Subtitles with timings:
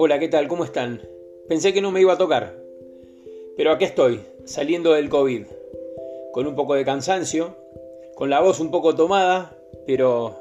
[0.00, 0.46] Hola, ¿qué tal?
[0.46, 1.02] ¿Cómo están?
[1.48, 2.56] Pensé que no me iba a tocar,
[3.56, 5.46] pero aquí estoy, saliendo del COVID,
[6.30, 7.56] con un poco de cansancio,
[8.14, 9.58] con la voz un poco tomada,
[9.88, 10.36] pero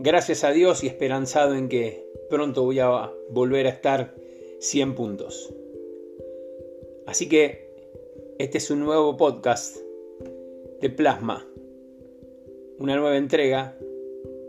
[0.00, 4.14] gracias a Dios y esperanzado en que pronto voy a volver a estar
[4.58, 5.50] 100 puntos.
[7.06, 7.70] Así que
[8.38, 9.78] este es un nuevo podcast
[10.82, 11.48] de Plasma,
[12.78, 13.78] una nueva entrega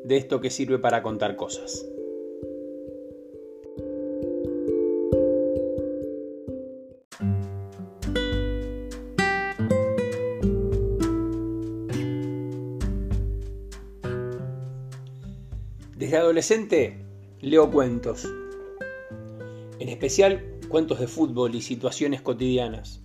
[0.03, 1.85] de esto que sirve para contar cosas.
[16.11, 17.05] Desde adolescente
[17.39, 18.27] leo cuentos,
[19.79, 23.01] en especial cuentos de fútbol y situaciones cotidianas.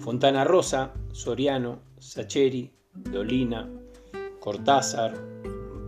[0.00, 3.70] Fontana Rosa, Soriano, Sacheri, Dolina,
[4.40, 5.14] Cortázar,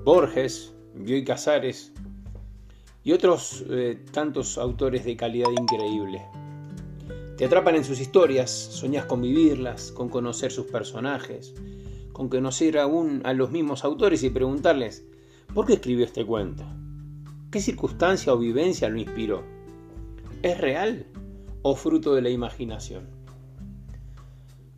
[0.05, 1.93] Borges, Bioy Casares
[3.03, 6.23] y otros eh, tantos autores de calidad increíble.
[7.37, 11.53] Te atrapan en sus historias, soñas con vivirlas, con conocer sus personajes,
[12.13, 15.05] con conocer aún a los mismos autores y preguntarles,
[15.57, 16.65] ¿por qué escribió este cuento?
[17.51, 19.43] ¿Qué circunstancia o vivencia lo inspiró?
[20.43, 21.07] ¿Es real
[21.63, 23.07] o fruto de la imaginación?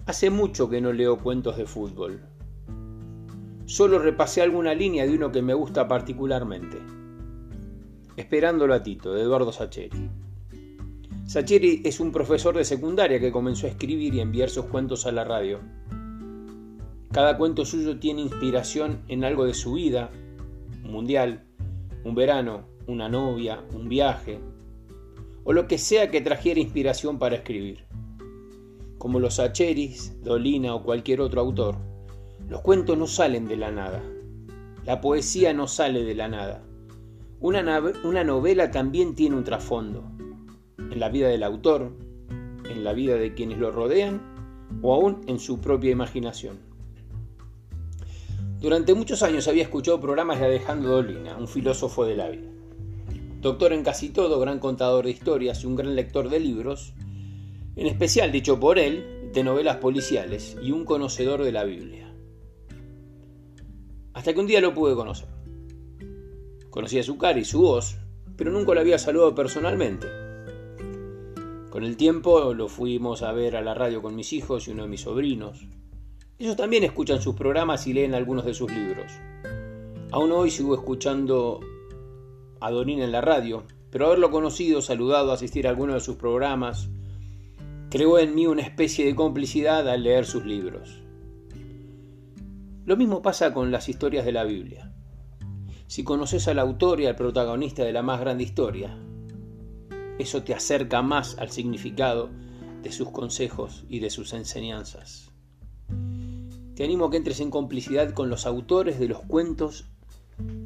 [0.06, 2.22] Hace mucho que no leo cuentos de fútbol.
[3.66, 6.78] Solo repasé alguna línea de uno que me gusta particularmente.
[8.16, 10.08] Esperándolo a Tito, de Eduardo Sacheri.
[11.26, 15.10] Sacheri es un profesor de secundaria que comenzó a escribir y enviar sus cuentos a
[15.10, 15.58] la radio.
[17.10, 20.12] Cada cuento suyo tiene inspiración en algo de su vida,
[20.88, 21.44] un mundial,
[22.04, 24.40] un verano, una novia, un viaje,
[25.44, 27.84] o lo que sea que trajera inspiración para escribir.
[28.96, 31.76] Como los Sacheris, Dolina o cualquier otro autor,
[32.48, 34.02] los cuentos no salen de la nada.
[34.86, 36.64] La poesía no sale de la nada.
[37.38, 40.10] Una, una novela también tiene un trasfondo.
[40.78, 41.92] En la vida del autor,
[42.64, 44.22] en la vida de quienes lo rodean
[44.80, 46.60] o aún en su propia imaginación.
[48.60, 52.50] Durante muchos años había escuchado programas de Alejandro Dolina, un filósofo de la vida.
[53.40, 56.92] Doctor en casi todo, gran contador de historias y un gran lector de libros,
[57.76, 62.12] en especial dicho por él, de novelas policiales y un conocedor de la Biblia.
[64.12, 65.28] Hasta que un día lo pude conocer.
[66.70, 67.96] Conocía su cara y su voz,
[68.36, 70.08] pero nunca lo había saludado personalmente.
[71.70, 74.82] Con el tiempo lo fuimos a ver a la radio con mis hijos y uno
[74.82, 75.68] de mis sobrinos.
[76.40, 79.10] Ellos también escuchan sus programas y leen algunos de sus libros.
[80.12, 81.58] Aún hoy sigo escuchando
[82.60, 86.90] a Donín en la radio, pero haberlo conocido, saludado, asistir a alguno de sus programas,
[87.90, 91.02] creó en mí una especie de complicidad al leer sus libros.
[92.84, 94.92] Lo mismo pasa con las historias de la Biblia.
[95.88, 98.96] Si conoces al autor y al protagonista de la más grande historia,
[100.20, 102.30] eso te acerca más al significado
[102.82, 105.27] de sus consejos y de sus enseñanzas.
[106.78, 109.86] Te animo a que entres en complicidad con los autores de los cuentos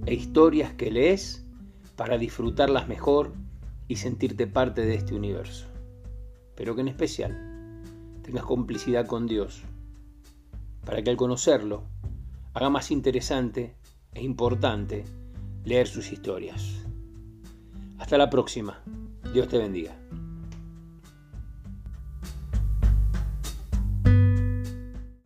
[0.05, 1.47] e historias que lees
[1.97, 3.33] para disfrutarlas mejor
[3.89, 5.69] y sentirte parte de este universo.
[6.55, 7.81] Pero que en especial
[8.21, 9.62] tengas complicidad con Dios,
[10.84, 11.84] para que al conocerlo
[12.53, 13.75] haga más interesante
[14.12, 15.06] e importante
[15.65, 16.84] leer sus historias.
[17.97, 18.83] Hasta la próxima.
[19.33, 20.01] Dios te bendiga.